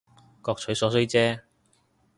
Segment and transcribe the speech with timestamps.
[0.41, 1.43] 各取所需姐